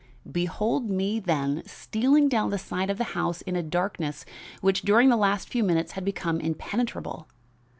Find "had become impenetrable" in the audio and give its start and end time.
5.91-7.27